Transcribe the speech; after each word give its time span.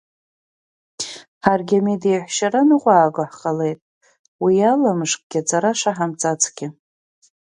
Ҳаргьы 1.43 1.77
амедеҳәшьара 1.81 2.61
ныҟәааго 2.67 3.23
ҳҟалеит, 3.31 3.79
уи 4.43 4.55
ала 4.71 4.91
мышкгьы 4.99 5.39
аҵара 5.41 5.71
шаҳамҵацгьы. 5.79 6.67